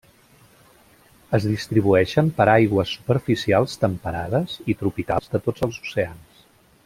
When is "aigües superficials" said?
2.53-3.77